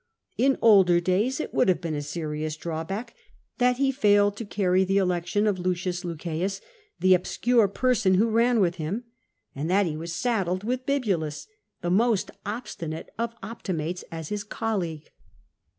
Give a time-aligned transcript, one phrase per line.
[0.35, 3.13] In older days it would have been a serious drawback
[3.59, 5.65] that he failed to carry the election of L.
[5.65, 6.59] Lucceius,
[6.99, 9.03] the obscure person who ran with him,
[9.53, 11.45] and that he was saddled with Eibulus,
[11.81, 15.11] the most obstinate of Optimates, as his colleague.